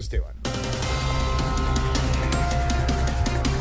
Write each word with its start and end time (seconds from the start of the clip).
Esteban. 0.00 0.32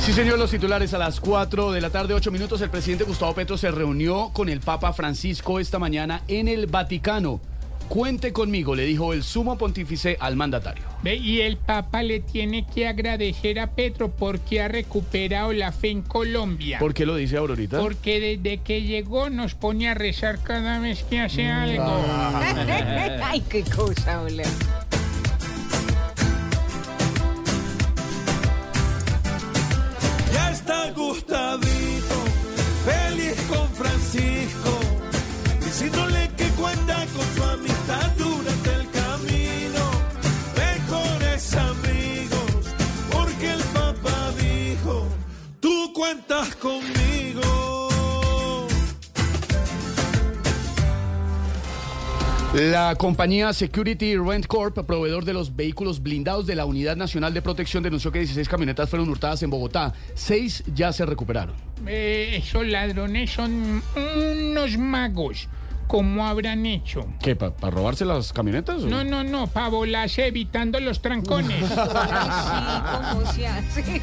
Sí, 0.00 0.12
señor, 0.12 0.38
los 0.38 0.50
titulares 0.50 0.92
a 0.92 0.98
las 0.98 1.20
4 1.20 1.72
de 1.72 1.80
la 1.80 1.88
tarde, 1.88 2.12
8 2.12 2.30
minutos. 2.30 2.60
El 2.60 2.68
presidente 2.68 3.04
Gustavo 3.04 3.34
Petro 3.34 3.56
se 3.56 3.70
reunió 3.70 4.28
con 4.34 4.50
el 4.50 4.60
Papa 4.60 4.92
Francisco 4.92 5.58
esta 5.58 5.78
mañana 5.78 6.20
en 6.28 6.48
el 6.48 6.66
Vaticano. 6.66 7.40
Cuente 7.88 8.34
conmigo, 8.34 8.74
le 8.74 8.84
dijo 8.84 9.14
el 9.14 9.22
sumo 9.22 9.56
pontífice 9.56 10.18
al 10.20 10.36
mandatario. 10.36 10.84
Ve, 11.02 11.16
Y 11.16 11.40
el 11.40 11.56
Papa 11.56 12.02
le 12.02 12.20
tiene 12.20 12.66
que 12.66 12.86
agradecer 12.86 13.58
a 13.58 13.68
Petro 13.70 14.10
porque 14.10 14.60
ha 14.60 14.68
recuperado 14.68 15.54
la 15.54 15.72
fe 15.72 15.88
en 15.88 16.02
Colombia. 16.02 16.78
¿Por 16.78 16.92
qué 16.92 17.06
lo 17.06 17.16
dice 17.16 17.38
Aurorita? 17.38 17.80
Porque 17.80 18.20
desde 18.20 18.58
que 18.58 18.82
llegó 18.82 19.30
nos 19.30 19.54
pone 19.54 19.88
a 19.88 19.94
rezar 19.94 20.42
cada 20.42 20.78
vez 20.78 21.04
que 21.04 21.20
hace 21.20 21.46
algo. 21.48 22.04
Ay, 23.24 23.42
qué 23.48 23.62
cosa, 23.62 24.20
hola. 24.20 24.44
Con 33.48 33.68
Francisco, 33.72 34.77
La 52.54 52.94
compañía 52.96 53.52
Security 53.52 54.16
Rent 54.16 54.46
Corp, 54.46 54.78
proveedor 54.86 55.24
de 55.24 55.34
los 55.34 55.54
vehículos 55.54 56.02
blindados 56.02 56.46
de 56.46 56.54
la 56.54 56.64
Unidad 56.64 56.96
Nacional 56.96 57.34
de 57.34 57.42
Protección, 57.42 57.82
denunció 57.82 58.10
que 58.10 58.20
16 58.20 58.48
camionetas 58.48 58.88
fueron 58.88 59.08
hurtadas 59.10 59.42
en 59.42 59.50
Bogotá. 59.50 59.92
Seis 60.14 60.64
ya 60.74 60.92
se 60.92 61.04
recuperaron. 61.04 61.54
Eh, 61.86 62.40
esos 62.42 62.66
ladrones 62.66 63.30
son 63.30 63.82
unos 63.94 64.78
magos. 64.78 65.46
¿Cómo 65.86 66.26
habrán 66.26 66.66
hecho? 66.66 67.06
¿Qué? 67.20 67.36
¿Para 67.36 67.70
robarse 67.70 68.04
las 68.04 68.32
camionetas? 68.32 68.82
o? 68.82 68.86
No, 68.86 69.04
no, 69.04 69.24
no, 69.24 69.46
para 69.46 69.68
volarse 69.68 70.26
evitando 70.26 70.80
los 70.80 71.00
trancones. 71.00 71.62
Ay, 71.70 72.30
sí, 72.44 73.12
cómo 73.12 73.32
se 73.32 73.46
hace. 73.46 74.02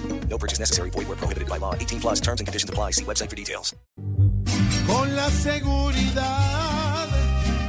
No 0.31 0.37
purchase 0.37 0.59
necessary. 0.59 0.89
Void 0.91 1.07
where 1.09 1.17
prohibited 1.17 1.49
by 1.49 1.57
law. 1.57 1.75
18 1.75 1.99
plus 1.99 2.21
terms 2.21 2.39
and 2.39 2.47
conditions 2.47 2.69
apply. 2.69 2.91
See 2.91 3.03
website 3.03 3.29
for 3.29 3.35
details. 3.35 3.75
Con 4.87 5.15
la 5.15 5.29
seguridad, 5.29 7.07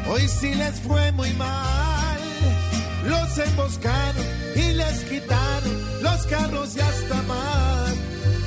hoy 0.08 0.28
sí 0.28 0.54
les 0.54 0.78
fue 0.80 1.12
muy 1.12 1.32
mal. 1.34 2.18
Los 3.04 3.36
emboscaron 3.38 4.24
y 4.54 4.72
les 4.74 5.04
quitaron 5.04 6.02
los 6.02 6.26
carros 6.26 6.76
y 6.76 6.80
hasta 6.80 7.22
más. 7.22 7.94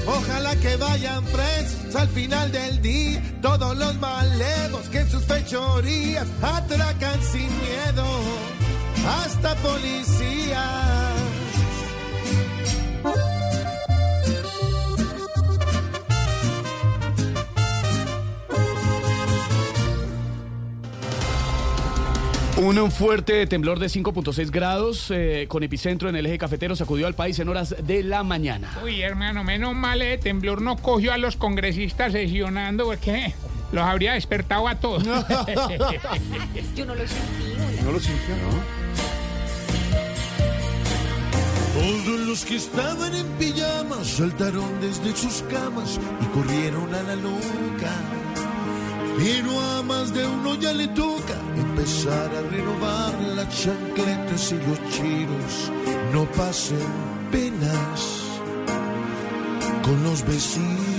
Ojalá 0.08 0.56
que 0.58 0.78
vayan 0.78 1.24
presos 1.26 1.96
al 1.96 2.08
final 2.08 2.52
del 2.52 2.82
día 2.82 3.22
todos 3.42 3.76
los 3.76 3.96
malevos 3.96 4.88
que 4.90 5.00
en 5.00 5.10
sus 5.10 5.24
fechorías 5.26 6.28
atracan 6.42 7.22
sin 7.22 7.50
miedo 7.60 8.06
hasta 9.06 9.56
policías. 9.56 11.45
Un 22.58 22.90
fuerte 22.90 23.46
temblor 23.48 23.80
de 23.80 23.88
5.6 23.88 24.50
grados 24.50 25.12
eh, 25.12 25.46
con 25.50 25.64
epicentro 25.64 26.08
en 26.08 26.16
el 26.16 26.26
eje 26.26 26.38
cafetero 26.38 26.74
sacudió 26.76 27.06
al 27.06 27.14
país 27.14 27.38
en 27.40 27.50
horas 27.50 27.76
de 27.84 28.02
la 28.02 28.24
mañana. 28.24 28.80
Uy, 28.82 29.02
hermano, 29.02 29.44
menos 29.44 29.76
mal 29.76 30.02
el 30.02 30.18
temblor 30.20 30.62
no 30.62 30.78
cogió 30.78 31.12
a 31.12 31.18
los 31.18 31.36
congresistas 31.36 32.14
sesionando 32.14 32.86
porque 32.86 33.34
los 33.74 33.84
habría 33.84 34.14
despertado 34.14 34.70
a 34.70 34.76
todos. 34.76 35.04
Yo 36.76 36.86
no 36.86 36.96
lo 36.96 37.06
sentí, 37.06 37.52
hola. 37.56 37.82
No 37.84 37.92
lo 37.92 38.00
sintió, 38.00 38.36
¿no? 38.38 38.86
Todos 41.76 42.20
los 42.22 42.46
que 42.46 42.56
estaban 42.56 43.14
en 43.16 43.28
pijamas 43.38 44.08
saltaron 44.08 44.80
desde 44.80 45.14
sus 45.14 45.44
camas 45.50 46.00
y 46.22 46.26
corrieron 46.28 46.96
a 46.96 47.04
la 47.04 47.16
loca. 47.16 47.92
Pero 49.18 49.60
a 49.60 49.82
más 49.84 50.14
de 50.14 50.26
uno 50.26 50.56
ya 50.56 50.74
le 50.74 50.88
toca 50.90 51.36
empezar 51.56 52.30
a 52.36 52.42
renovar 52.42 53.14
las 53.36 53.50
chancletas 53.50 54.52
y 54.52 54.56
los 54.56 54.80
chiros. 54.90 55.72
No 56.14 56.26
pasen 56.32 56.88
penas 57.32 58.24
con 59.84 60.04
los 60.04 60.26
vecinos. 60.26 60.95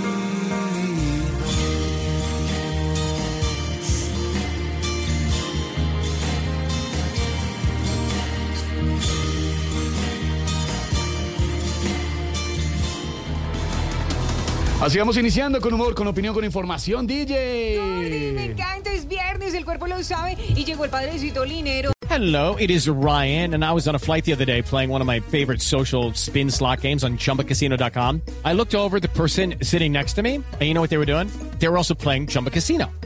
Así 14.81 14.99
vamos 14.99 15.17
iniciando 15.17 15.59
con 15.59 15.73
humor, 15.73 15.95
con 15.95 16.07
opinión, 16.07 16.35
con 16.35 16.45
información. 16.45 17.07
Ay, 17.09 17.17
me 17.17 17.25
DJ. 17.25 18.45
encanta, 18.51 18.93
es 18.93 19.07
viernes, 19.07 19.53
el 19.55 19.65
cuerpo 19.65 19.87
lo 19.87 20.03
sabe 20.03 20.37
y 20.55 20.63
llegó 20.63 20.85
el 20.85 20.91
padrecito 20.91 21.43
linero. 21.45 21.91
Hello, 22.09 22.55
it 22.59 22.69
is 22.69 22.87
Ryan, 22.87 23.53
and 23.55 23.65
I 23.65 23.71
was 23.73 23.87
on 23.87 23.95
a 23.95 23.99
flight 23.99 24.23
the 24.23 24.33
other 24.33 24.45
day 24.45 24.61
playing 24.61 24.89
one 24.91 25.01
of 25.01 25.07
my 25.07 25.19
favorite 25.19 25.61
social 25.61 26.13
spin 26.13 26.49
slot 26.49 26.81
games 26.81 27.03
on 27.03 27.17
chumbacasino.com. 27.17 28.21
I 28.45 28.53
looked 28.53 28.75
over 28.75 28.99
the 28.99 29.09
person 29.09 29.55
sitting 29.61 29.91
next 29.91 30.13
to 30.13 30.21
me, 30.21 30.35
and 30.35 30.61
you 30.61 30.73
know 30.73 30.81
what 30.81 30.89
they 30.89 30.97
were 30.97 31.05
doing? 31.11 31.27
They 31.59 31.67
were 31.67 31.77
also 31.77 31.95
playing 31.95 32.27
Chumba 32.27 32.51
Casino. 32.51 32.85